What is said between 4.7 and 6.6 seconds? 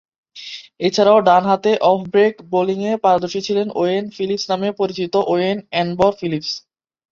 পরিচিত when এনম্বর Philips.